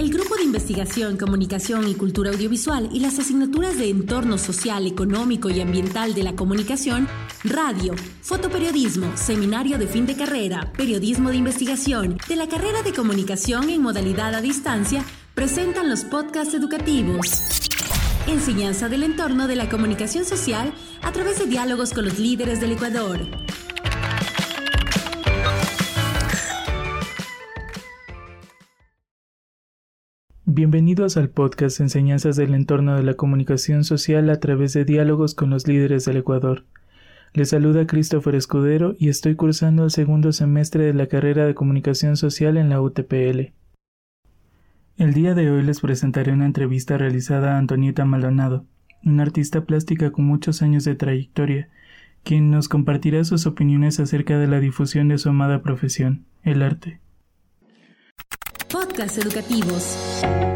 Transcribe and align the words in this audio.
El 0.00 0.08
Grupo 0.08 0.34
de 0.34 0.44
Investigación, 0.44 1.18
Comunicación 1.18 1.86
y 1.86 1.92
Cultura 1.92 2.30
Audiovisual 2.30 2.88
y 2.90 3.00
las 3.00 3.18
asignaturas 3.18 3.76
de 3.76 3.90
Entorno 3.90 4.38
Social, 4.38 4.86
Económico 4.86 5.50
y 5.50 5.60
Ambiental 5.60 6.14
de 6.14 6.22
la 6.22 6.34
Comunicación, 6.34 7.06
Radio, 7.44 7.94
Fotoperiodismo, 8.22 9.14
Seminario 9.14 9.76
de 9.76 9.86
Fin 9.86 10.06
de 10.06 10.16
Carrera, 10.16 10.72
Periodismo 10.74 11.28
de 11.28 11.36
Investigación, 11.36 12.16
de 12.26 12.36
la 12.36 12.48
carrera 12.48 12.80
de 12.82 12.94
Comunicación 12.94 13.68
en 13.68 13.82
modalidad 13.82 14.34
a 14.34 14.40
distancia, 14.40 15.04
presentan 15.34 15.90
los 15.90 16.04
podcasts 16.04 16.54
educativos. 16.54 17.42
Enseñanza 18.26 18.88
del 18.88 19.02
entorno 19.02 19.48
de 19.48 19.56
la 19.56 19.68
comunicación 19.68 20.24
social 20.24 20.72
a 21.02 21.12
través 21.12 21.40
de 21.40 21.44
diálogos 21.44 21.92
con 21.92 22.06
los 22.06 22.18
líderes 22.18 22.58
del 22.58 22.72
Ecuador. 22.72 23.20
Bienvenidos 30.52 31.16
al 31.16 31.28
podcast 31.28 31.78
Enseñanzas 31.78 32.34
del 32.34 32.56
entorno 32.56 32.96
de 32.96 33.04
la 33.04 33.14
comunicación 33.14 33.84
social 33.84 34.28
a 34.30 34.40
través 34.40 34.72
de 34.72 34.84
diálogos 34.84 35.36
con 35.36 35.48
los 35.48 35.68
líderes 35.68 36.06
del 36.06 36.16
Ecuador. 36.16 36.64
Les 37.34 37.50
saluda 37.50 37.86
Christopher 37.86 38.34
Escudero 38.34 38.96
y 38.98 39.10
estoy 39.10 39.36
cursando 39.36 39.84
el 39.84 39.92
segundo 39.92 40.32
semestre 40.32 40.82
de 40.82 40.92
la 40.92 41.06
carrera 41.06 41.46
de 41.46 41.54
comunicación 41.54 42.16
social 42.16 42.56
en 42.56 42.68
la 42.68 42.82
UTPL. 42.82 43.52
El 44.96 45.14
día 45.14 45.36
de 45.36 45.52
hoy 45.52 45.62
les 45.62 45.78
presentaré 45.78 46.32
una 46.32 46.46
entrevista 46.46 46.98
realizada 46.98 47.54
a 47.54 47.58
Antonieta 47.58 48.04
Maldonado, 48.04 48.66
una 49.04 49.22
artista 49.22 49.64
plástica 49.66 50.10
con 50.10 50.24
muchos 50.24 50.62
años 50.62 50.82
de 50.82 50.96
trayectoria, 50.96 51.68
quien 52.24 52.50
nos 52.50 52.68
compartirá 52.68 53.22
sus 53.22 53.46
opiniones 53.46 54.00
acerca 54.00 54.36
de 54.36 54.48
la 54.48 54.58
difusión 54.58 55.06
de 55.06 55.18
su 55.18 55.28
amada 55.28 55.62
profesión, 55.62 56.24
el 56.42 56.62
arte. 56.62 56.98
Podcast 58.70 59.18
educativos. 59.18 59.96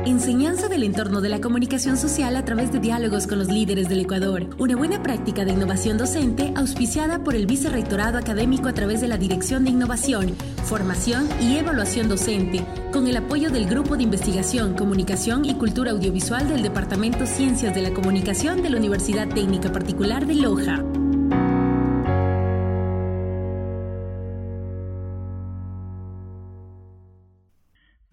Enseñanza 0.06 0.68
del 0.68 0.84
entorno 0.84 1.20
de 1.20 1.28
la 1.28 1.40
comunicación 1.40 1.96
social 1.96 2.36
a 2.36 2.44
través 2.44 2.70
de 2.70 2.78
diálogos 2.78 3.26
con 3.26 3.38
los 3.40 3.48
líderes 3.48 3.88
del 3.88 4.00
Ecuador. 4.00 4.46
Una 4.56 4.76
buena 4.76 5.02
práctica 5.02 5.44
de 5.44 5.52
innovación 5.52 5.98
docente 5.98 6.52
auspiciada 6.54 7.24
por 7.24 7.34
el 7.34 7.46
Vicerrectorado 7.46 8.16
Académico 8.16 8.68
a 8.68 8.72
través 8.72 9.00
de 9.00 9.08
la 9.08 9.18
Dirección 9.18 9.64
de 9.64 9.70
Innovación, 9.70 10.36
Formación 10.64 11.28
y 11.40 11.56
Evaluación 11.56 12.08
Docente, 12.08 12.64
con 12.92 13.08
el 13.08 13.16
apoyo 13.16 13.50
del 13.50 13.66
Grupo 13.66 13.96
de 13.96 14.04
Investigación, 14.04 14.74
Comunicación 14.74 15.44
y 15.44 15.54
Cultura 15.54 15.90
Audiovisual 15.90 16.48
del 16.48 16.62
Departamento 16.62 17.26
Ciencias 17.26 17.74
de 17.74 17.82
la 17.82 17.92
Comunicación 17.92 18.62
de 18.62 18.70
la 18.70 18.76
Universidad 18.76 19.28
Técnica 19.28 19.72
Particular 19.72 20.24
de 20.24 20.36
Loja. 20.36 20.84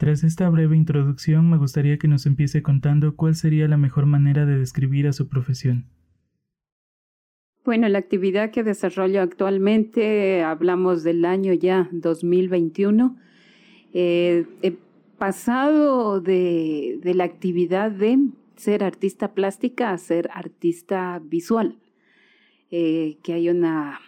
Tras 0.02 0.24
esta 0.24 0.50
breve 0.50 0.76
introducción, 0.76 1.48
me 1.48 1.58
gustaría 1.58 2.00
que 2.00 2.08
nos 2.08 2.26
empiece 2.26 2.64
contando 2.64 3.16
cuál 3.16 3.36
sería 3.36 3.68
la 3.68 3.78
mejor 3.78 4.08
manera 4.08 4.48
de 4.48 4.58
describir 4.58 5.06
a 5.06 5.14
su 5.14 5.30
profesión. 5.30 5.86
Bueno, 7.64 7.88
la 7.88 8.00
actividad 8.00 8.50
que 8.50 8.64
desarrollo 8.64 9.22
actualmente, 9.22 10.42
hablamos 10.42 11.04
del 11.04 11.24
año 11.24 11.54
ya 11.54 11.88
2021, 11.92 13.16
eh, 13.94 14.48
he 14.64 14.74
pasado 15.20 16.20
de, 16.20 17.00
la 17.04 17.26
actividad 17.26 17.92
de 17.92 18.18
ser 18.56 18.84
artista 18.84 19.36
plástica 19.36 19.92
a 19.92 20.00
ser 20.00 20.32
artista 20.34 21.22
visual, 21.24 21.78
eh, 22.72 23.18
que 23.22 23.34
hay 23.34 23.50
una, 23.50 24.02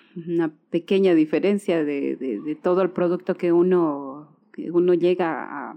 pequeña 0.72 1.14
diferencia 1.14 1.86
de 1.86 2.58
todo 2.64 2.82
el 2.82 2.90
producto 2.90 3.36
que 3.36 3.52
uno 3.52 4.33
que 4.54 4.72
uno 4.72 4.94
llega 4.94 5.76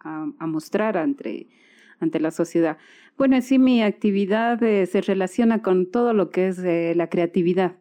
a, 0.00 0.46
mostrar 0.46 0.98
ante, 0.98 1.48
ante 2.00 2.20
la 2.20 2.30
sociedad. 2.30 2.76
Bueno, 3.16 3.40
sí, 3.40 3.58
mi 3.58 3.82
actividad 3.82 4.62
eh, 4.62 4.86
se 4.86 5.00
relaciona 5.00 5.62
con 5.62 5.90
todo 5.90 6.12
lo 6.12 6.30
que 6.30 6.48
es 6.48 6.58
eh, 6.58 6.94
la 6.96 7.08
creatividad, 7.08 7.76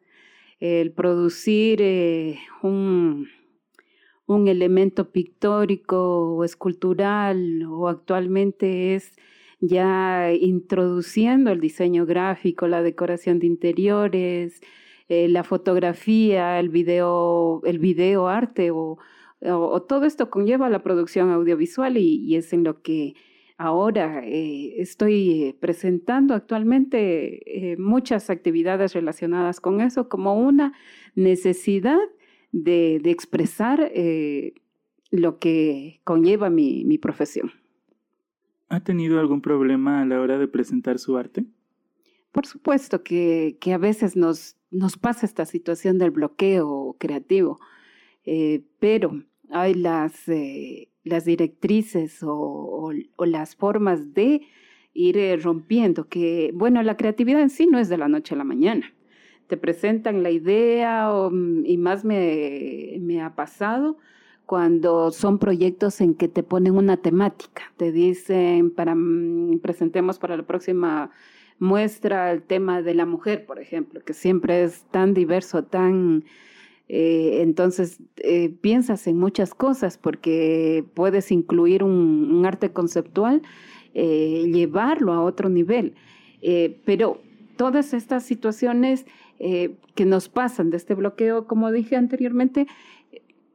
el 0.60 0.92
producir 0.92 1.80
eh, 1.82 2.40
un, 2.62 3.28
un 4.28 4.48
elemento 4.48 5.12
pictórico 5.12 6.36
o 6.36 6.44
escultural 6.44 7.64
o 7.68 7.90
actualmente 7.90 8.96
es 8.96 9.16
ya 9.60 10.32
introduciendo 10.34 11.52
el 11.52 11.60
diseño 11.60 12.06
gráfico, 12.06 12.68
la 12.68 12.82
decoración 12.82 13.40
de 13.40 13.48
interiores, 13.48 14.62
la 15.10 15.44
fotografía, 15.44 16.60
el 16.60 16.70
video, 16.70 17.62
el 17.66 17.80
video 17.80 18.28
arte 18.28 18.72
o, 18.72 18.98
o, 19.52 19.82
todo 19.82 20.06
esto 20.06 20.30
conlleva 20.30 20.70
la 20.70 20.84
producción 20.84 21.30
audiovisual 21.32 21.98
y, 21.98 22.36
es 22.36 22.54
en 22.54 22.64
lo 22.64 22.82
que 22.82 23.16
ahora 23.58 24.26
eh, 24.26 24.82
estoy 24.82 25.44
eh, 25.44 25.56
presentando 25.60 26.34
actualmente 26.34 27.72
eh, 27.72 27.78
muchas 27.78 28.30
actividades 28.30 28.94
relacionadas 28.94 29.60
con 29.60 29.82
eso 29.82 30.10
como 30.10 30.36
una 30.36 30.74
necesidad 31.16 32.00
de, 32.52 32.96
expresar 33.06 33.92
lo 35.10 35.40
que 35.40 36.02
conlleva 36.04 36.50
mi, 36.50 36.98
profesión. 37.00 37.52
¿Ha 38.70 38.84
tenido 38.84 39.20
algún 39.20 39.42
problema 39.42 40.02
a 40.02 40.06
la 40.06 40.22
hora 40.22 40.38
de 40.38 40.48
presentar 40.48 41.00
su 41.00 41.18
arte? 41.18 41.46
Por 42.32 42.46
supuesto 42.46 43.04
que, 43.04 43.58
a 43.74 43.78
veces 43.78 44.16
nos, 44.16 44.56
nos 44.70 44.98
pasa 44.98 45.26
esta 45.26 45.46
situación 45.46 45.98
del 45.98 46.12
bloqueo 46.12 46.96
creativo, 47.00 47.60
pero 48.80 49.24
hay 49.54 49.74
las, 49.74 50.28
eh, 50.28 50.90
las 51.04 51.26
directrices 51.26 52.20
o, 52.22 52.92
las 53.20 53.56
formas 53.56 54.14
de 54.14 54.42
ir 54.94 55.18
eh, 55.18 55.38
rompiendo, 55.38 56.08
que 56.08 56.52
bueno, 56.54 56.84
la 56.84 56.98
creatividad 56.98 57.42
en 57.42 57.50
sí 57.50 57.68
no 57.68 57.80
es 57.80 57.90
de 57.90 57.98
la 57.98 58.08
noche 58.08 58.36
a 58.36 58.38
la 58.38 58.44
mañana. 58.44 58.94
Te 59.48 59.58
presentan 59.58 60.24
la 60.24 60.32
idea 60.32 61.10
mm, 61.32 61.66
y 61.66 61.78
más 61.78 62.06
me, 62.06 62.98
me 63.00 63.22
ha 63.22 63.36
pasado 63.36 63.98
cuando 64.46 65.12
son 65.12 65.40
proyectos 65.40 66.02
en 66.02 66.16
que 66.16 66.28
te 66.28 66.44
ponen 66.44 66.76
una 66.78 66.98
temática, 66.98 67.72
te 67.78 67.92
dicen, 67.92 68.72
para 68.72 68.96
mm, 68.96 69.60
presentemos 69.60 70.20
para 70.20 70.38
la 70.38 70.44
próxima 70.44 71.12
muestra 71.60 72.32
el 72.32 72.44
tema 72.44 72.82
de 72.82 72.94
la 72.94 73.06
mujer, 73.06 73.46
por 73.46 73.60
ejemplo, 73.60 74.02
que 74.04 74.14
siempre 74.14 74.64
es 74.64 74.84
tan 74.92 75.14
diverso, 75.14 75.64
tan 75.64 76.26
eh, 76.90 77.42
entonces, 77.42 78.00
eh, 78.18 78.50
piensas 78.62 79.08
en 79.08 79.18
muchas 79.18 79.54
cosas 79.54 79.98
porque 79.98 80.84
puedes 80.94 81.32
incluir 81.32 81.84
un, 81.84 82.44
arte 82.46 82.72
conceptual, 82.72 83.42
eh, 83.94 84.44
llevarlo 84.52 85.14
a 85.14 85.22
otro 85.22 85.50
nivel. 85.50 85.96
pero 86.86 87.22
todas 87.56 87.94
estas 87.94 88.24
situaciones 88.24 89.06
que 89.40 90.06
nos 90.06 90.28
pasan 90.28 90.72
de 90.72 90.78
este 90.78 90.94
bloqueo, 90.94 91.48
como 91.48 91.72
dije 91.72 91.96
anteriormente, 91.96 92.68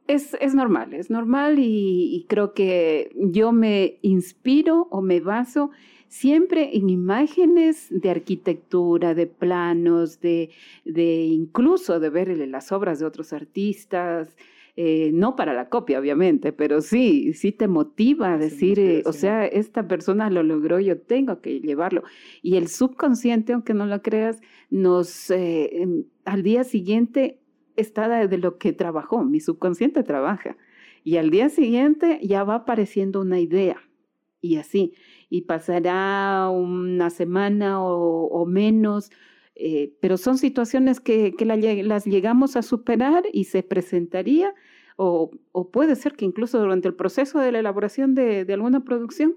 es, 0.09 0.35
es 0.41 0.55
normal, 0.55 0.93
es 0.93 1.09
normal 1.09 1.55
y 1.59 2.25
creo 2.27 2.53
que 2.53 3.11
yo 3.15 3.51
me 3.51 3.99
inspiro 4.01 4.87
o 4.91 5.01
me 5.01 5.19
baso 5.21 5.71
siempre 6.09 6.75
en 6.75 6.89
imágenes 6.89 7.87
de 7.89 8.09
arquitectura, 8.09 9.13
de 9.13 9.27
planos, 9.27 10.19
de, 10.19 10.49
de 10.83 11.25
incluso 11.25 11.99
de 11.99 12.09
ver 12.09 12.35
las 12.49 12.71
obras 12.71 12.99
de 12.99 13.05
otros 13.05 13.31
artistas. 13.31 14.35
Eh, 14.81 15.11
no 15.13 15.35
para 15.35 15.53
la 15.53 15.67
copia, 15.67 15.99
obviamente, 15.99 16.53
pero 16.53 16.79
sí, 16.79 17.33
sí 17.33 17.51
te 17.51 17.67
motiva 17.67 18.35
a 18.35 18.37
decir, 18.37 18.79
eh, 18.79 19.03
o 19.05 19.11
sea, 19.11 19.45
esta 19.45 19.89
persona 19.89 20.29
lo 20.29 20.41
logró, 20.41 20.79
yo 20.79 20.97
tengo 20.97 21.41
que 21.41 21.59
llevarlo. 21.59 22.03
Y 22.41 22.55
el 22.55 22.69
subconsciente, 22.69 23.51
aunque 23.51 23.73
no 23.73 23.85
lo 23.85 24.01
creas, 24.01 24.39
nos, 24.69 25.31
eh, 25.31 25.85
al 26.23 26.43
día 26.43 26.63
siguiente 26.63 27.39
está 27.79 28.27
de 28.27 28.37
lo 28.37 28.57
que 28.57 28.73
trabajó, 28.73 29.23
mi 29.23 29.39
subconsciente 29.39 30.03
trabaja. 30.03 30.57
Y 31.03 31.17
al 31.17 31.29
día 31.29 31.49
siguiente 31.49 32.19
ya 32.21 32.43
va 32.43 32.55
apareciendo 32.55 33.21
una 33.21 33.39
idea. 33.39 33.77
Y 34.41 34.57
así 34.57 34.93
y 35.29 35.41
pasará 35.41 36.49
una 36.49 37.09
semana 37.09 37.81
o, 37.81 38.45
menos, 38.45 39.11
eh, 39.55 39.93
pero 40.01 40.17
son 40.17 40.37
situaciones 40.37 40.99
que, 40.99 41.33
las 41.83 42.05
llegamos 42.05 42.55
a 42.55 42.61
superar 42.63 43.23
y 43.31 43.43
se 43.45 43.61
presentaría, 43.63 44.53
o, 44.95 45.31
puede 45.71 45.95
ser 45.95 46.13
que 46.13 46.25
incluso 46.25 46.59
durante 46.59 46.87
el 46.87 46.95
proceso 46.95 47.39
de 47.39 47.51
la 47.51 47.59
elaboración 47.59 48.15
de, 48.15 48.45
alguna 48.51 48.83
producción 48.83 49.35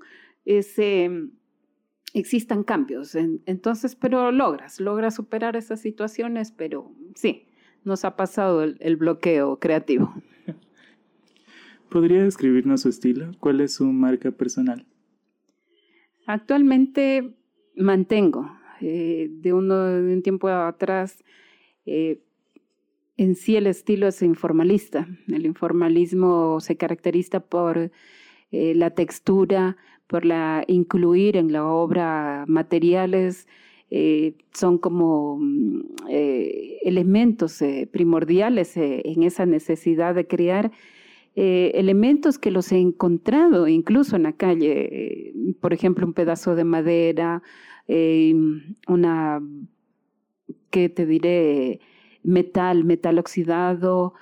existan 2.14 2.64
cambios. 2.64 3.14
entonces, 3.14 3.94
pero 3.94 4.32
logras, 4.32 4.80
logras 4.80 5.14
superar 5.14 5.56
esas 5.56 5.80
situaciones, 5.80 6.52
pero 6.52 6.90
sí, 7.14 7.46
nos 7.84 8.04
ha 8.04 8.16
pasado 8.16 8.62
el 8.62 8.96
bloqueo 8.96 9.58
creativo. 9.58 10.12
¿Podría 11.92 12.24
describirnos 12.24 12.80
su 12.80 12.88
estilo? 12.88 13.32
¿Cuál 13.38 13.60
es 13.60 13.74
su 13.74 13.84
marca 13.84 14.30
personal? 14.30 14.86
Actualmente 16.26 17.34
mantengo 17.76 18.50
eh, 18.80 19.28
de, 19.30 19.52
uno, 19.52 19.76
de 19.76 20.14
un 20.14 20.22
tiempo 20.22 20.48
atrás 20.48 21.22
eh, 21.84 22.22
en 23.18 23.34
sí 23.34 23.56
el 23.56 23.66
estilo 23.66 24.08
es 24.08 24.22
informalista. 24.22 25.06
El 25.28 25.44
informalismo 25.44 26.60
se 26.60 26.78
caracteriza 26.78 27.40
por 27.40 27.90
eh, 28.52 28.74
la 28.74 28.90
textura, 28.90 29.76
por 30.06 30.24
la 30.24 30.64
incluir 30.68 31.36
en 31.36 31.52
la 31.52 31.66
obra 31.66 32.44
materiales 32.48 33.46
eh, 33.94 34.36
son 34.54 34.78
como 34.78 35.36
mm, 35.38 35.80
eh, 36.08 36.78
elementos 36.82 37.60
eh, 37.60 37.86
primordiales 37.92 38.72
en 38.78 39.22
esa 39.22 39.44
necesidad 39.44 40.14
de 40.14 40.26
crear 40.26 40.72
elementos 41.34 42.38
que 42.38 42.50
los 42.50 42.72
he 42.72 42.78
encontrado 42.78 43.68
incluso 43.68 44.16
en 44.16 44.24
la 44.24 44.32
calle, 44.32 45.32
por 45.60 45.72
ejemplo, 45.72 46.06
un 46.06 46.12
pedazo 46.12 46.54
de 46.54 46.64
madera, 46.64 47.42
una, 48.86 49.40
¿qué 50.68 50.90
te 50.90 51.06
diré? 51.06 51.80
Metal, 52.22 52.84
metal 52.84 53.18
oxidado, 53.18 54.12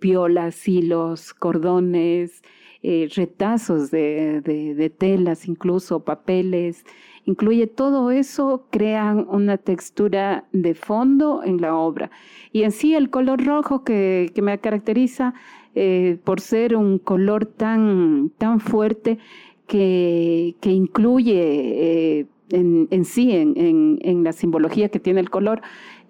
piolas, 0.00 0.66
hilos, 0.66 1.32
cordones, 1.32 2.42
retazos 2.82 3.92
de, 3.92 4.40
de, 4.40 4.90
telas, 4.90 5.46
incluso 5.46 6.04
papeles, 6.04 6.84
incluye 7.28 7.66
todo 7.66 8.10
eso, 8.10 8.64
crean 8.70 9.26
una 9.28 9.58
textura 9.58 10.46
de 10.52 10.74
fondo 10.74 11.42
en 11.44 11.60
la 11.60 11.76
obra. 11.76 12.10
Y 12.52 12.62
en 12.62 12.72
sí 12.72 12.94
el 12.94 13.10
color 13.10 13.44
rojo 13.44 13.84
que, 13.84 14.32
me 14.42 14.58
caracteriza 14.58 15.34
eh, 15.74 16.18
por 16.24 16.40
ser 16.40 16.74
un 16.74 16.98
color 16.98 17.44
tan, 17.44 18.30
tan 18.38 18.60
fuerte 18.60 19.18
que, 19.66 20.56
que 20.60 20.70
incluye... 20.70 22.20
Eh, 22.20 22.26
en, 22.50 23.04
sí, 23.04 23.32
en, 23.32 24.24
la 24.24 24.32
simbología 24.32 24.88
que 24.88 25.00
tiene 25.00 25.20
el 25.20 25.30
color, 25.30 25.60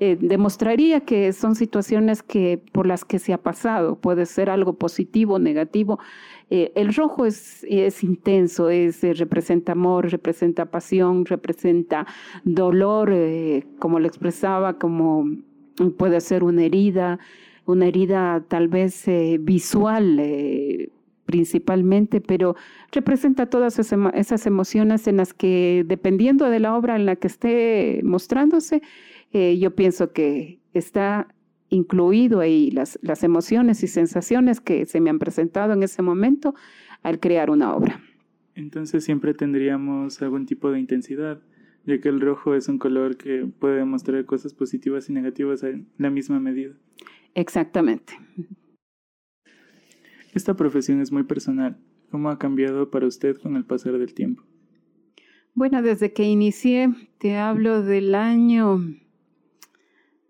eh, 0.00 0.16
demostraría 0.20 1.00
que 1.00 1.32
son 1.32 1.54
situaciones 1.54 2.22
que, 2.22 2.62
por 2.72 2.86
las 2.86 3.04
que 3.04 3.18
se 3.18 3.32
ha 3.32 3.38
pasado. 3.38 3.96
Puede 3.96 4.26
ser 4.26 4.50
algo 4.50 4.74
positivo, 4.74 5.38
negativo. 5.38 5.98
Eh, 6.50 6.72
el 6.76 6.94
rojo 6.94 7.26
es, 7.26 7.64
es 7.68 8.02
intenso, 8.04 8.70
es, 8.70 9.02
eh, 9.04 9.14
representa 9.14 9.72
amor, 9.72 10.10
representa 10.10 10.66
pasión, 10.66 11.24
representa 11.26 12.06
dolor, 12.44 13.12
como 13.78 14.00
lo 14.00 14.06
expresaba, 14.06 14.78
como 14.78 15.26
puede 15.96 16.20
ser 16.20 16.44
una 16.44 16.64
herida, 16.64 17.18
una 17.66 17.86
herida 17.86 18.44
tal 18.48 18.68
vez 18.68 19.04
visual 19.40 20.18
principalmente, 21.28 22.22
pero 22.22 22.56
representa 22.90 23.50
todas 23.50 23.78
esas 23.78 24.46
emociones 24.46 25.06
en 25.06 25.18
las 25.18 25.34
que, 25.34 25.84
dependiendo 25.86 26.48
de 26.48 26.58
la 26.58 26.74
obra 26.74 26.96
en 26.96 27.04
la 27.04 27.16
que 27.16 27.26
esté 27.26 28.00
mostrándose, 28.02 28.80
eh, 29.34 29.58
yo 29.58 29.74
pienso 29.74 30.14
que 30.14 30.58
está 30.72 31.28
incluido 31.68 32.40
ahí 32.40 32.70
las, 32.70 32.98
las 33.02 33.24
emociones 33.24 33.82
y 33.82 33.88
sensaciones 33.88 34.62
que 34.62 34.86
se 34.86 35.02
me 35.02 35.10
han 35.10 35.18
presentado 35.18 35.74
en 35.74 35.82
ese 35.82 36.00
momento 36.00 36.54
al 37.02 37.20
crear 37.20 37.50
una 37.50 37.74
obra. 37.74 38.00
Entonces 38.54 39.04
siempre 39.04 39.34
tendríamos 39.34 40.22
algún 40.22 40.46
tipo 40.46 40.70
de 40.70 40.80
intensidad, 40.80 41.42
ya 41.84 42.00
que 42.00 42.08
el 42.08 42.22
rojo 42.22 42.54
es 42.54 42.68
un 42.68 42.78
color 42.78 43.18
que 43.18 43.46
puede 43.58 43.84
mostrar 43.84 44.24
cosas 44.24 44.54
positivas 44.54 45.10
y 45.10 45.12
negativas 45.12 45.62
en 45.62 45.88
la 45.98 46.08
misma 46.08 46.40
medida. 46.40 46.72
Exactamente. 47.34 48.14
Esta 50.38 50.54
profesión 50.54 51.00
es 51.00 51.10
muy 51.10 51.24
personal. 51.24 51.76
¿Cómo 52.12 52.30
ha 52.30 52.38
cambiado 52.38 52.92
para 52.92 53.08
usted 53.08 53.36
con 53.38 53.56
el 53.56 53.64
pasar 53.64 53.98
del 53.98 54.14
tiempo? 54.14 54.44
Bueno, 55.52 55.82
desde 55.82 56.12
que 56.12 56.22
inicié, 56.22 56.94
te 57.18 57.36
hablo 57.36 57.82
del 57.82 58.14
año 58.14 58.80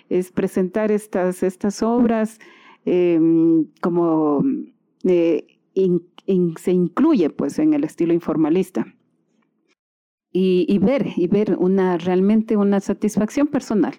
es 0.10 0.32
presentar 0.32 0.92
estas, 0.92 1.42
estas 1.42 1.82
obras 1.82 2.40
Em, 2.90 3.66
como 3.82 4.42
eh, 5.04 5.46
se 6.56 6.72
incluye 6.72 7.30
pues 7.30 7.60
en 7.60 7.74
el 7.74 7.84
estilo 7.84 8.14
informalista. 8.14 8.86
Y, 10.32 10.78
ver, 10.78 11.08
y 11.16 11.26
ver 11.26 11.58
una, 11.60 11.98
realmente 11.98 12.58
una 12.58 12.80
satisfacción 12.80 13.48
personal, 13.48 13.96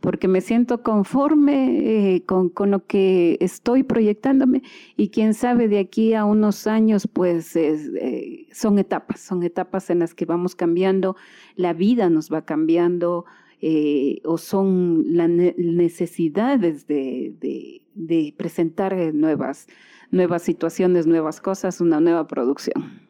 porque 0.00 0.26
me 0.26 0.40
siento 0.40 0.82
conforme 0.82 2.14
eh, 2.14 2.24
con, 2.24 2.48
con, 2.48 2.70
lo 2.70 2.86
que 2.86 3.36
estoy 3.40 3.82
proyectándome 3.82 4.62
y 4.96 5.10
quién 5.10 5.34
sabe 5.34 5.68
de 5.68 5.78
aquí 5.78 6.14
a 6.14 6.24
unos 6.24 6.66
años, 6.66 7.06
pues 7.06 7.54
eh, 7.56 8.48
son 8.52 8.78
etapas, 8.78 9.20
son 9.20 9.42
etapas 9.42 9.90
en 9.90 9.98
las 9.98 10.14
que 10.14 10.24
vamos 10.24 10.56
cambiando, 10.56 11.14
la 11.56 11.74
vida 11.74 12.08
nos 12.08 12.32
va 12.32 12.46
cambiando, 12.46 13.26
eh, 13.64 14.20
o 14.24 14.38
son 14.38 15.04
las 15.14 15.28
necesidades 15.28 16.88
de, 16.88 17.32
de, 17.38 17.81
presentar 18.36 18.92
eh, 18.94 19.12
nuevas, 19.12 19.66
nuevas 20.10 20.42
situaciones, 20.42 21.06
nuevas 21.06 21.40
cosas, 21.40 21.80
una 21.80 22.00
nueva 22.00 22.26
producción. 22.26 23.00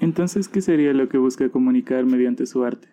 Entonces, 0.00 0.48
¿qué 0.48 0.62
sería 0.62 0.92
lo 0.92 1.08
que 1.08 1.18
busca 1.18 1.50
comunicar 1.50 2.06
mediante 2.06 2.46
su 2.46 2.64
arte? 2.64 2.88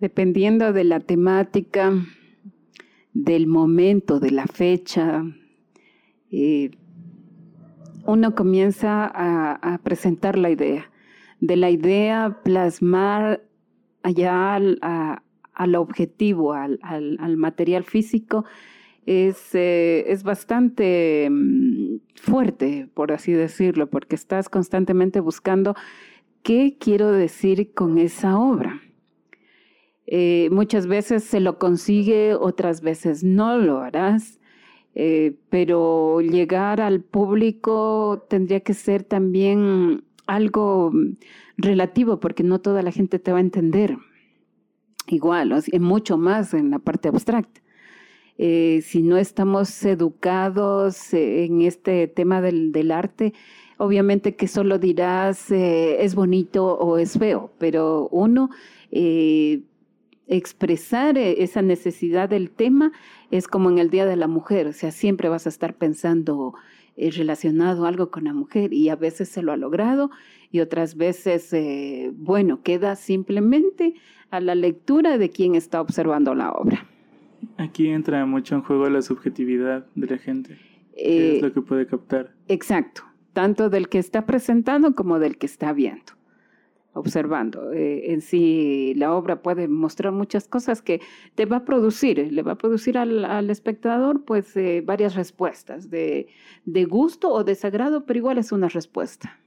Dependiendo 0.00 0.72
de 0.72 0.84
la 0.84 1.00
temática, 1.00 1.92
del 3.14 3.46
momento, 3.46 4.20
de 4.20 4.30
la 4.30 4.46
fecha, 4.46 5.24
eh, 6.30 6.70
uno 8.06 8.34
comienza 8.34 9.04
a, 9.06 9.54
a, 9.54 9.78
presentar 9.78 10.38
la 10.38 10.50
idea. 10.50 10.90
De 11.40 11.56
la 11.56 11.70
idea, 11.70 12.40
plasmar 12.44 13.42
allá 14.02 14.58
al, 15.58 15.74
objetivo, 15.74 16.54
al, 16.54 17.36
material 17.36 17.84
físico, 17.84 18.44
es, 19.04 19.54
eh, 19.54 20.04
es 20.08 20.22
bastante 20.22 21.28
mm, 21.30 21.96
fuerte, 22.14 22.88
por 22.94 23.12
así 23.12 23.32
decirlo, 23.32 23.88
porque 23.90 24.14
estás 24.14 24.48
constantemente 24.48 25.20
buscando 25.20 25.74
qué 26.42 26.76
quiero 26.78 27.12
decir 27.12 27.74
con 27.74 27.98
esa 27.98 28.38
obra. 28.38 28.80
Eh, 30.06 30.48
muchas 30.50 30.86
veces 30.86 31.24
se 31.24 31.40
lo 31.40 31.58
consigue, 31.58 32.34
otras 32.34 32.80
veces 32.80 33.24
no 33.24 33.58
lo 33.58 33.80
harás, 33.80 34.40
eh, 34.94 35.36
pero 35.50 36.20
llegar 36.22 36.80
al 36.80 37.02
público 37.02 38.24
tendría 38.30 38.60
que 38.60 38.72
ser 38.72 39.04
también 39.04 40.04
algo 40.26 40.92
relativo 41.58 42.20
porque 42.20 42.42
no 42.42 42.60
toda 42.60 42.82
la 42.82 42.92
gente 42.92 43.18
te 43.18 43.32
va 43.32 43.38
a 43.38 43.42
entender. 43.42 43.98
Igual, 45.14 45.54
mucho 45.80 46.18
más 46.18 46.54
en 46.54 46.70
la 46.70 46.78
parte 46.78 47.08
abstracta. 47.08 47.60
Eh, 48.40 48.82
si 48.82 49.02
no 49.02 49.16
estamos 49.16 49.84
educados 49.84 51.12
en 51.12 51.62
este 51.62 52.06
tema 52.06 52.40
del, 52.40 52.90
arte, 52.92 53.34
obviamente 53.78 54.36
que 54.36 54.46
solo 54.46 54.78
dirás 54.78 55.50
eh, 55.50 56.04
es 56.04 56.14
bonito 56.14 56.64
o 56.78 56.98
es 56.98 57.18
feo, 57.18 57.50
pero 57.58 58.08
uno 58.12 58.50
eh, 58.92 59.62
expresar 60.28 61.18
esa 61.18 61.62
necesidad 61.62 62.28
del 62.28 62.50
tema 62.50 62.92
es 63.32 63.48
como 63.48 63.70
en 63.70 63.78
el 63.78 63.90
Día 63.90 64.06
de 64.06 64.16
la 64.16 64.28
Mujer, 64.28 64.68
o 64.68 64.72
sea, 64.72 64.92
siempre 64.92 65.28
vas 65.28 65.46
a 65.46 65.48
estar 65.48 65.74
pensando 65.74 66.54
eh, 66.98 67.10
relacionado 67.12 67.86
algo 67.86 68.10
con 68.10 68.24
la 68.24 68.34
mujer 68.34 68.72
y 68.72 68.88
a 68.88 68.96
veces 68.96 69.28
se 69.28 69.40
lo 69.40 69.52
ha 69.52 69.56
logrado 69.56 70.10
y 70.50 70.60
otras 70.60 70.96
veces, 70.96 71.52
eh, 71.52 72.10
bueno, 72.14 72.62
queda 72.62 72.96
simplemente 72.96 73.94
a 74.30 74.40
la 74.40 74.54
lectura 74.54 75.16
de 75.16 75.30
quien 75.30 75.54
está 75.54 75.80
observando 75.80 76.34
la 76.34 76.50
obra. 76.50 76.86
Aquí 77.56 77.88
entra 77.88 78.26
mucho 78.26 78.56
en 78.56 78.62
juego 78.62 78.90
la 78.90 79.00
subjetividad 79.00 79.86
de 79.94 80.06
la 80.08 80.18
gente, 80.18 80.58
que 80.96 81.36
es 81.36 81.42
lo 81.42 81.52
que 81.52 81.62
puede 81.62 81.86
captar. 81.86 82.34
Exacto, 82.48 83.02
tanto 83.32 83.70
del 83.70 83.88
que 83.88 83.98
está 83.98 84.26
presentando 84.26 84.94
como 84.96 85.20
del 85.20 85.38
que 85.38 85.46
está 85.46 85.72
viendo 85.72 86.17
observando. 86.98 87.72
Eh, 87.72 88.12
en 88.12 88.20
sí, 88.20 88.94
la 88.96 89.14
obra 89.14 89.42
puede 89.42 89.68
mostrar 89.68 90.12
muchas 90.12 90.48
cosas 90.48 90.82
que 90.82 91.00
te 91.34 91.46
va 91.46 91.58
a 91.58 91.64
producir, 91.64 92.32
le 92.32 92.42
va 92.42 92.52
a 92.52 92.58
producir 92.58 92.98
al, 92.98 93.50
espectador 93.50 94.24
pues 94.24 94.56
eh, 94.56 94.82
varias 94.84 95.14
respuestas 95.14 95.90
de, 95.90 96.28
de 96.64 96.84
gusto 96.84 97.30
o 97.30 97.44
desagrado, 97.44 98.04
pero 98.04 98.18
igual 98.18 98.38
es 98.38 98.52
una 98.52 98.68
respuesta. 98.68 99.38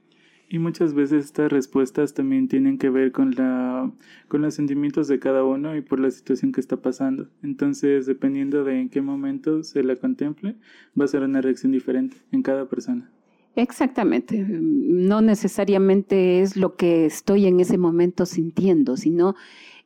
Y 0.52 0.58
muchas 0.58 0.92
veces 0.92 1.24
estas 1.24 1.50
respuestas 1.50 2.12
también 2.12 2.46
tienen 2.46 2.76
que 2.76 2.90
ver 2.90 3.10
con, 3.10 3.30
la, 3.30 3.90
con 4.28 4.42
los 4.42 4.52
sentimientos 4.52 5.08
de 5.08 5.18
cada 5.18 5.44
uno 5.44 5.74
y 5.74 5.80
por 5.80 5.98
la 5.98 6.10
situación 6.10 6.52
que 6.52 6.60
está 6.60 6.76
pasando. 6.76 7.30
Entonces, 7.42 8.04
dependiendo 8.04 8.62
de 8.62 8.78
en 8.78 8.90
qué 8.90 9.00
momento 9.00 9.62
se 9.62 9.82
la 9.82 9.96
contemple, 9.96 10.56
va 11.00 11.06
a 11.06 11.08
ser 11.08 11.22
una 11.22 11.40
reacción 11.40 11.72
diferente 11.72 12.18
en 12.32 12.42
cada 12.42 12.68
persona. 12.68 13.10
Exactamente. 13.54 14.44
No 14.48 15.20
necesariamente 15.20 16.40
es 16.40 16.56
lo 16.56 16.76
que 16.76 17.04
estoy 17.04 17.46
en 17.46 17.60
ese 17.60 17.76
momento 17.76 18.24
sintiendo, 18.24 18.96
sino 18.96 19.34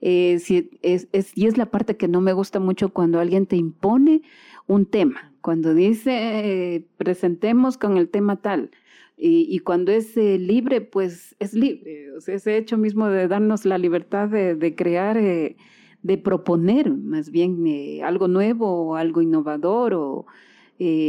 eh, 0.00 0.38
si 0.38 0.70
es, 0.82 1.08
y 1.35 1.46
es 1.46 1.56
la 1.56 1.66
parte 1.66 1.96
que 1.96 2.08
no 2.08 2.20
me 2.20 2.32
gusta 2.32 2.61
mucho 2.61 2.90
cuando 2.90 3.18
alguien 3.18 3.46
te 3.46 3.56
impone 3.56 4.23
un 4.66 4.87
tema, 4.87 5.32
cuando 5.40 5.75
dice 5.75 6.75
eh, 6.75 6.87
presentemos 6.96 7.78
con 7.78 7.96
el 7.96 8.08
tema 8.08 8.37
tal. 8.37 8.70
Y, 9.18 9.61
cuando 9.61 9.92
es 9.92 10.14
eh, 10.18 10.38
libre, 10.38 10.82
pues 10.82 11.35
es 11.38 11.54
libre. 11.54 12.12
O 12.12 12.20
sea, 12.20 12.35
ese 12.35 12.58
hecho 12.58 12.76
mismo 12.76 13.08
de 13.08 13.28
darnos 13.28 13.64
la 13.64 13.78
libertad 13.78 14.28
de, 14.28 14.75
crear, 14.76 15.16
de 15.16 16.18
proponer 16.18 16.92
más 16.92 17.30
bien 17.30 17.64
algo 18.04 18.28
nuevo 18.28 18.90
o 18.90 18.96
algo 18.96 19.23
innovador 19.23 19.94
o 19.94 20.26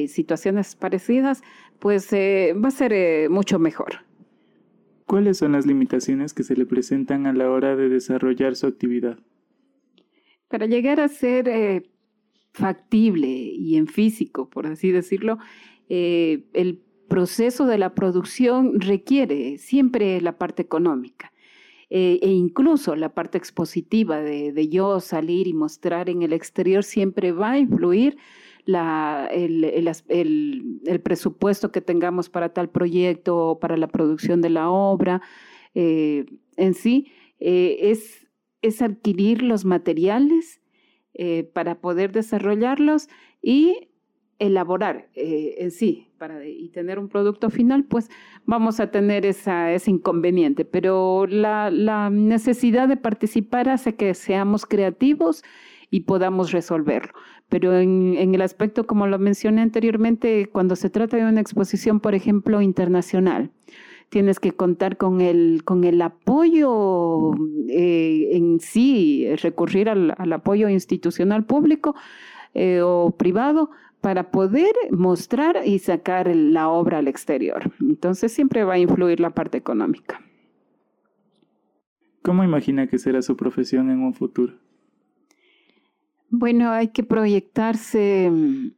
situaciones 0.08 0.78
parecidas, 0.78 1.44
pues 1.80 2.12
eh, 2.14 2.54
va 2.54 2.70
a 2.70 2.72
ser 2.72 2.94
eh, 2.94 3.30
mucho 3.30 3.60
mejor. 3.60 4.06
¿Cuáles 5.06 5.38
son 5.38 5.54
las 5.54 5.66
limitaciones 5.66 6.34
que 6.34 6.44
se 6.44 6.56
le 6.56 6.66
presentan 6.66 7.28
a 7.28 7.34
la 7.34 7.50
hora 7.50 7.76
de 7.76 7.88
desarrollar 7.90 8.56
su 8.56 8.68
actividad? 8.68 9.18
Para 10.50 10.66
llegar 10.66 11.00
a 11.00 11.08
ser 11.08 11.48
eh, 11.48 11.84
factible 12.54 13.28
y 13.28 13.78
en 13.78 13.88
físico, 13.88 14.50
por 14.50 14.68
así 14.68 14.92
decirlo, 14.92 15.38
el 15.90 16.84
proceso 17.08 17.66
de 17.66 17.78
la 17.78 17.96
producción 17.96 18.82
requiere 18.82 19.58
siempre 19.58 20.20
la 20.20 20.38
parte 20.38 20.62
económica. 20.62 21.32
e 21.90 22.30
incluso 22.30 22.98
la 22.98 23.14
parte 23.14 23.38
expositiva 23.38 24.20
de, 24.20 24.68
yo 24.68 25.00
salir 25.00 25.48
y 25.48 25.54
mostrar 25.54 26.10
en 26.10 26.22
el 26.22 26.34
exterior 26.34 26.84
siempre 26.84 27.32
va 27.32 27.52
a 27.52 27.60
influir 27.60 28.18
la, 28.68 29.30
el, 29.32 29.64
el, 29.64 31.02
presupuesto 31.02 31.72
que 31.72 31.80
tengamos 31.80 32.30
para 32.30 32.50
tal 32.54 32.70
proyecto 32.70 33.38
o 33.38 33.60
para 33.60 33.78
la 33.78 33.88
producción 33.88 34.42
de 34.42 34.50
la 34.50 34.70
obra. 34.70 35.22
Eh, 35.74 36.26
en 36.58 36.74
sí, 36.74 37.08
eh, 37.40 37.78
es, 37.84 38.28
es, 38.62 38.82
adquirir 38.82 39.42
los 39.42 39.64
materiales 39.64 40.60
eh, 41.14 41.50
para 41.54 41.80
poder 41.80 42.12
desarrollarlos 42.12 43.08
y 43.42 43.88
elaborar 44.38 45.10
en 45.16 45.72
sí 45.72 46.10
para, 46.20 46.46
y 46.46 46.70
tener 46.70 47.00
un 47.00 47.08
producto 47.08 47.50
final, 47.50 47.86
pues 47.86 48.10
vamos 48.46 48.80
a 48.80 48.92
tener 48.92 49.26
esa, 49.26 49.72
ese 49.72 49.92
inconveniente. 49.92 50.66
Pero 50.66 51.26
la, 51.26 51.72
la 51.72 52.10
necesidad 52.10 52.88
de 52.88 52.98
participar 52.98 53.70
hace 53.70 53.96
que 53.96 54.14
seamos 54.14 54.66
creativos 54.66 55.44
y 55.90 56.02
podamos 56.02 56.52
resolverlo. 56.52 57.14
Pero 57.50 57.78
en, 57.78 58.34
el 58.34 58.42
aspecto, 58.42 58.86
como 58.86 59.08
lo 59.08 59.20
mencioné 59.20 59.62
anteriormente, 59.62 60.50
cuando 60.52 60.76
se 60.76 60.90
trata 60.90 61.18
de 61.18 61.26
una 61.26 61.42
exposición, 61.42 62.00
por 62.00 62.14
ejemplo, 62.14 62.62
internacional, 62.62 63.52
tienes 64.10 64.40
que 64.40 64.52
contar 64.52 64.98
con 64.98 65.22
el, 65.22 65.64
con 65.64 65.84
el 65.84 66.02
apoyo 66.02 67.34
eh, 67.70 68.30
en 68.34 68.60
sí, 68.60 69.28
recurrir 69.42 69.90
al, 69.90 70.14
apoyo 70.34 70.70
institucional 70.70 71.46
público 71.46 71.96
eh, 72.54 72.82
o 72.82 73.12
privado 73.18 73.70
para 74.02 74.32
poder 74.32 74.74
mostrar 74.92 75.62
y 75.66 75.80
sacar 75.80 76.34
la 76.36 76.70
obra 76.70 77.00
al 77.00 77.08
exterior. 77.08 77.72
Entonces 77.82 78.32
siempre 78.32 78.64
va 78.64 78.74
a 78.74 78.80
influir 78.80 79.20
la 79.20 79.32
parte 79.32 79.58
económica. 79.58 80.22
¿Cómo 82.22 82.44
imagina 82.44 82.88
que 82.88 82.98
será 82.98 83.22
su 83.22 83.38
profesión 83.38 83.90
en 83.90 84.02
un 84.02 84.14
futuro? 84.14 84.54
Bueno, 86.30 86.72
hay 86.72 86.90
que 86.90 87.04
proyectarse 87.04 88.30
mm, 88.30 88.72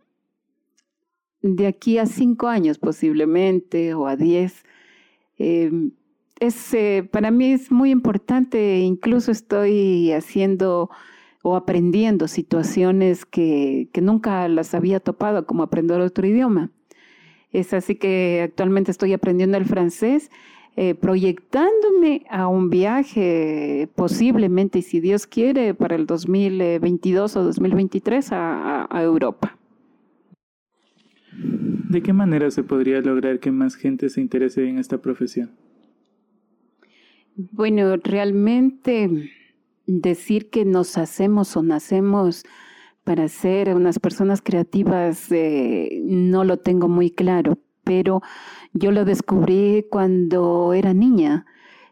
de 1.41 1.67
aquí 1.67 1.97
a 1.97 2.05
cinco 2.05 2.47
años 2.47 2.77
posiblemente 2.77 3.93
o 3.95 4.07
a 4.07 4.15
diez. 4.15 4.63
Em, 5.37 5.91
es, 6.39 6.73
eh, 6.73 7.07
para 7.11 7.31
mí 7.31 7.53
es 7.53 7.71
muy 7.71 7.89
importante, 7.91 8.79
incluso 8.79 9.31
estoy 9.31 10.11
haciendo 10.11 10.89
o 11.41 11.55
aprendiendo 11.55 12.27
situaciones 12.27 13.25
que, 13.25 13.89
que 13.93 14.01
nunca 14.01 14.47
las 14.47 14.75
había 14.75 14.99
topado, 14.99 15.45
como 15.45 15.63
aprender 15.63 16.01
otro 16.01 16.27
idioma. 16.27 16.71
Es 17.51 17.73
así 17.73 17.95
que 17.95 18.41
actualmente 18.43 18.91
estoy 18.91 19.13
aprendiendo 19.13 19.57
el 19.57 19.65
francés 19.65 20.29
eh, 20.75 20.95
proyectándome 20.95 22.25
a 22.29 22.47
un 22.47 22.69
viaje 22.69 23.89
posiblemente, 23.95 24.81
si 24.81 24.99
Dios 24.99 25.27
quiere, 25.27 25.73
para 25.73 25.95
el 25.95 26.05
2022 26.05 27.35
o 27.35 27.43
2023 27.43 28.31
a, 28.31 28.87
a 28.89 29.03
Europa. 29.03 29.57
¿De 31.89 32.01
qué 32.01 32.13
manera 32.13 32.51
se 32.51 32.63
podría 32.63 33.01
lograr 33.01 33.39
que 33.39 33.51
más 33.51 33.75
gente 33.75 34.09
se 34.09 34.21
interese 34.21 34.67
en 34.67 34.77
esta 34.77 34.99
profesión? 34.99 35.51
Bueno, 37.35 37.95
realmente 37.97 39.09
decir 39.87 40.49
que 40.49 40.65
nos 40.65 40.97
hacemos 40.97 41.57
o 41.57 41.63
nacemos 41.63 42.43
para 43.03 43.27
ser 43.27 43.73
unas 43.75 43.97
personas 43.97 44.41
creativas 44.41 45.31
eh, 45.31 46.01
no 46.05 46.43
lo 46.43 46.57
tengo 46.57 46.87
muy 46.87 47.09
claro, 47.09 47.57
pero 47.89 48.21
yo 48.71 48.91
lo 48.91 49.03
descubrí 49.03 49.87
cuando 49.89 50.73
era 50.73 50.93
niña. 50.93 51.47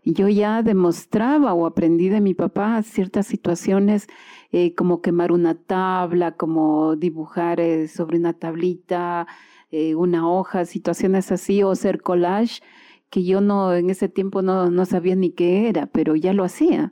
Yo 0.06 0.28
ya 0.28 0.62
demostraba 0.62 1.56
o 1.56 1.66
aprendí 1.66 2.10
de 2.10 2.22
mi 2.22 2.36
papá 2.36 2.84
ciertas 2.84 3.26
situaciones 3.26 4.06
eh, 4.52 4.76
como 4.76 5.02
quemar 5.02 5.32
una 5.32 5.56
tabla, 5.56 6.34
como 6.34 6.96
dibujar 6.96 7.60
eh, 7.60 7.88
sobre 7.88 8.20
una 8.20 8.34
tablita, 8.34 9.26
eh, 9.72 9.96
una 9.96 10.30
hoja, 10.30 10.66
situaciones 10.66 11.32
así, 11.32 11.64
o 11.64 11.72
hacer 11.72 12.04
collage, 12.04 12.62
que 13.10 13.24
yo 13.24 13.42
no 13.42 13.74
en 13.74 13.90
ese 13.90 14.08
tiempo 14.08 14.44
no, 14.44 14.70
no 14.70 14.86
sabía 14.86 15.16
ni 15.16 15.32
qué 15.32 15.68
era, 15.68 15.88
pero 15.88 16.16
ya 16.16 16.32
lo 16.34 16.44
hacía. 16.44 16.92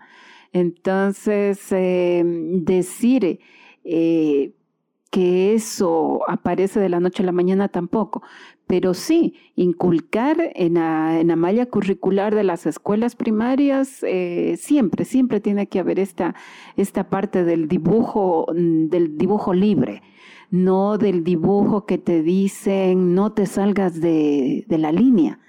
Entonces, 0.52 1.70
decir 1.70 3.40
que 5.16 5.54
eso 5.54 6.24
aparece 6.28 6.82
de 6.82 6.90
la 6.90 7.00
noche 7.00 7.24
a 7.24 7.26
la 7.26 7.32
mañana 7.32 7.70
tampoco, 7.70 8.22
pero 8.68 8.94
sí 8.94 9.36
inculcar 9.56 10.52
en 10.56 10.74
la, 10.74 11.22
en 11.22 11.30
la 11.30 11.38
malla 11.38 11.68
curricular 11.68 12.36
de 12.36 12.44
las 12.44 12.66
escuelas 12.66 13.16
primarias, 13.16 14.04
eh, 14.04 14.58
siempre, 14.60 15.06
siempre 15.06 15.40
tiene 15.40 15.68
que 15.68 15.80
haber 15.80 16.00
esta, 16.00 16.36
esta 16.76 17.10
parte 17.10 17.46
del 17.46 17.70
dibujo, 17.70 18.48
mm, 18.54 18.88
del 18.90 19.18
dibujo 19.18 19.54
libre, 19.54 20.02
no 20.52 20.98
del 20.98 21.24
dibujo 21.24 21.86
que 21.86 21.98
te 21.98 22.22
dicen 22.22 23.16
no 23.16 23.32
te 23.32 23.46
salgas 23.46 24.02
de, 24.02 24.66
de 24.68 24.78
la 24.78 24.92
línea, 24.92 25.40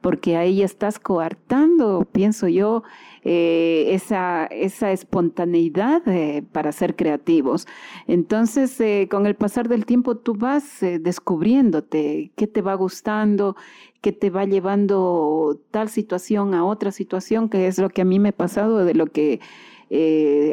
porque 0.00 0.36
ahí 0.36 0.62
estás 0.62 0.98
coartando, 0.98 2.06
pienso 2.10 2.48
yo, 2.48 2.82
eh, 3.22 3.88
esa, 3.90 4.46
esa 4.46 4.92
espontaneidad 4.92 6.06
eh, 6.08 6.42
para 6.52 6.72
ser 6.72 6.96
creativos. 6.96 7.66
Entonces, 8.06 8.80
eh, 8.80 9.08
con 9.10 9.26
el 9.26 9.34
pasar 9.34 9.68
del 9.68 9.84
tiempo, 9.84 10.16
tú 10.16 10.34
vas 10.34 10.78
descubriéndote 10.80 12.32
qué 12.34 12.46
te 12.46 12.62
va 12.62 12.74
gustando, 12.74 13.56
qué 14.00 14.12
te 14.12 14.30
va 14.30 14.46
llevando 14.46 15.60
tal 15.70 15.90
situación 15.90 16.54
a 16.54 16.64
otra 16.64 16.92
situación, 16.92 17.50
que 17.50 17.66
es 17.66 17.78
lo 17.78 17.90
que 17.90 18.02
a 18.02 18.06
mí 18.06 18.18
me 18.18 18.30
ha 18.30 18.36
pasado 18.36 18.84
de 18.84 18.94
lo 18.94 19.06
que 19.06 19.40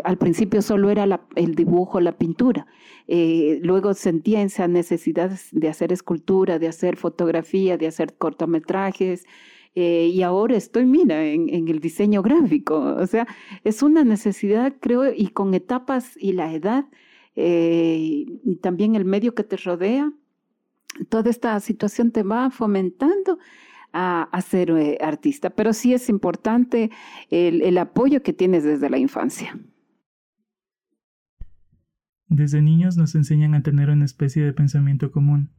al 0.04 0.18
principio 0.18 0.62
solo 0.62 0.90
era 0.90 1.22
el 1.36 1.56
dibujo, 1.56 2.02
la 2.02 2.14
pintura. 2.14 2.66
Luego 3.08 3.94
sentía 3.94 4.42
esa 4.42 4.68
necesidad 4.68 5.32
de 5.52 5.70
hacer 5.70 5.94
escultura, 5.94 6.60
de 6.60 6.68
hacer 6.68 6.98
fotografía, 6.98 7.78
de 7.78 7.88
hacer 7.88 8.16
cortometrajes, 8.18 9.26
eh, 9.80 10.10
y 10.12 10.24
ahora 10.24 10.58
estoy, 10.58 10.88
mira, 10.88 11.24
en, 11.24 11.68
el 11.68 11.80
diseño 11.80 12.24
gráfico. 12.24 12.80
O 12.80 13.06
sea, 13.06 13.28
es 13.64 13.84
una 13.84 14.04
necesidad, 14.04 14.74
creo, 14.80 15.14
y 15.14 15.28
con 15.28 15.54
etapas 15.54 16.18
y 16.18 16.34
la 16.34 16.52
edad 16.52 16.86
eh, 17.36 18.26
y 18.44 18.56
también 18.56 18.96
el 18.96 19.06
medio 19.06 19.36
que 19.36 19.44
te 19.44 19.56
rodea, 19.56 20.12
toda 21.10 21.30
esta 21.30 21.60
situación 21.60 22.12
te 22.12 22.24
va 22.24 22.50
fomentando 22.50 23.38
a, 23.94 24.42
ser 24.42 24.72
eh, 24.72 24.98
artista, 25.00 25.52
pero 25.52 25.74
sí 25.74 25.94
es 25.94 26.10
importante 26.10 26.90
el 27.30 27.78
apoyo 27.78 28.24
que 28.24 28.34
tienes 28.34 28.64
desde 28.64 28.90
la 28.90 28.98
infancia. 28.98 29.60
Desde 32.30 32.62
niños 32.62 32.98
nos 32.98 33.16
enseñan 33.16 33.54
a 33.56 33.64
tener 33.64 33.90
una 33.90 34.06
especie 34.06 34.44
de 34.44 34.54
pensamiento 34.54 35.12
común, 35.12 35.50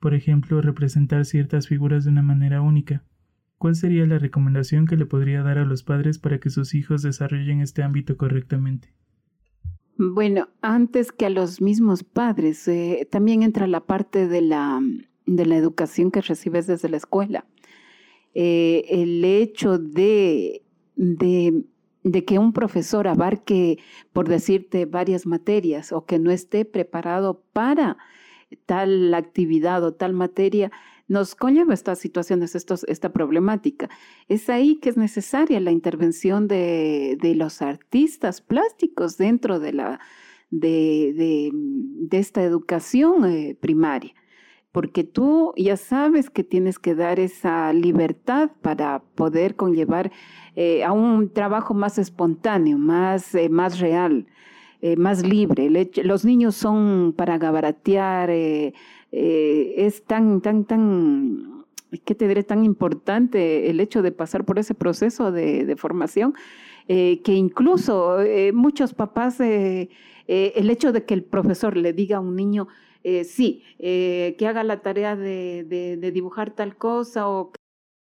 por 0.00 0.14
ejemplo, 0.14 0.60
representar 0.60 1.24
ciertas 1.24 1.68
figuras 1.68 2.04
de 2.04 2.10
una 2.10 2.22
manera 2.22 2.60
única. 2.60 3.04
¿Cuál 3.58 3.76
sería 3.76 4.06
la 4.06 4.18
recomendación 4.18 4.86
que 4.86 4.96
le 4.96 5.06
podría 5.06 5.42
dar 5.42 5.58
a 5.58 5.64
los 5.64 5.84
padres 5.84 6.18
para 6.18 6.40
que 6.40 6.50
sus 6.50 6.74
hijos 6.74 7.02
desarrollen 7.02 7.60
este 7.60 7.82
ámbito 7.82 8.16
correctamente? 8.16 8.92
Bueno, 9.96 10.48
antes 10.62 11.12
que 11.12 11.26
a 11.26 11.30
los 11.30 11.60
mismos 11.60 12.02
padres, 12.02 12.66
eh, 12.66 13.06
también 13.10 13.42
entra 13.42 13.66
la 13.68 13.86
parte 13.86 14.26
de 14.26 14.42
la, 14.42 14.80
de 15.26 15.46
la 15.46 15.56
educación 15.56 16.10
que 16.10 16.22
recibes 16.22 16.66
desde 16.66 16.88
la 16.88 16.96
escuela. 16.96 17.46
Eh, 18.34 18.84
el 18.88 19.24
hecho 19.24 19.78
de, 19.78 20.64
de, 20.96 21.64
de, 22.02 22.24
que 22.24 22.38
un 22.38 22.52
profesor 22.52 23.08
abarque, 23.08 23.78
por 24.12 24.28
decirte, 24.28 24.86
varias 24.86 25.26
materias 25.26 25.92
o 25.92 26.04
que 26.04 26.18
no 26.18 26.30
esté 26.30 26.64
preparado 26.64 27.42
para 27.52 27.96
tal 28.66 29.14
actividad 29.14 29.82
o 29.84 29.94
tal 29.94 30.12
materia, 30.12 30.70
nos 31.08 31.34
conlleva 31.34 31.74
estas 31.74 31.98
situaciones, 31.98 32.54
esta 32.54 33.12
problemática. 33.12 33.90
Es 34.28 34.48
ahí 34.48 34.76
que 34.76 34.88
es 34.88 34.96
necesaria 34.96 35.60
la 35.60 35.70
intervención 35.70 36.48
de, 36.48 37.18
los 37.36 37.60
artistas 37.60 38.40
plásticos 38.40 39.18
dentro 39.18 39.58
de, 39.58 39.72
la, 39.72 40.00
de, 40.50 41.52
esta 42.10 42.42
educación 42.42 43.24
eh, 43.26 43.56
primaria, 43.60 44.14
porque 44.72 45.04
tú 45.04 45.52
ya 45.56 45.76
sabes 45.76 46.30
que 46.30 46.44
tienes 46.44 46.78
que 46.78 46.94
dar 46.94 47.20
esa 47.20 47.72
libertad 47.72 48.50
para 48.62 49.02
poder 49.14 49.54
conllevar 49.54 50.10
eh, 50.56 50.82
a 50.84 50.92
un 50.92 51.30
trabajo 51.32 51.74
más 51.74 51.98
espontáneo, 51.98 52.78
más, 52.78 53.34
eh, 53.34 53.48
más 53.48 53.78
real. 53.78 54.26
más 54.96 55.22
libre. 55.22 55.70
los 56.02 56.24
niños 56.24 56.56
son 56.56 57.14
para 57.16 57.38
gabaratear, 57.38 58.30
eh, 59.12 59.74
es 59.76 60.04
tan, 60.04 60.40
tan, 60.40 60.64
tan, 60.64 61.66
¿qué 62.04 62.14
te 62.14 62.26
diré? 62.26 62.42
Tan 62.42 62.64
importante 62.64 63.68
el 63.68 63.78
hecho 63.80 64.00
de 64.00 64.10
pasar 64.10 64.44
por 64.46 64.58
ese 64.58 64.74
proceso 64.74 65.30
de, 65.30 65.74
formación, 65.76 66.32
eh, 66.88 67.20
que 67.22 67.34
incluso 67.34 68.22
eh, 68.22 68.52
muchos 68.52 68.94
papás, 68.94 69.38
el 69.38 69.90
hecho 70.70 70.92
de 70.92 71.04
que 71.04 71.14
el 71.14 71.24
profesor 71.24 71.76
le 71.76 71.92
diga 71.92 72.16
a 72.16 72.20
un 72.20 72.36
niño, 72.36 72.68
sí, 73.24 73.62
que 73.78 74.46
haga 74.46 74.64
la 74.64 74.82
tarea 74.82 75.16
de, 75.16 75.64
de, 75.64 76.10
dibujar 76.12 76.54
tal 76.54 76.76
cosa 76.76 77.28
o 77.28 77.52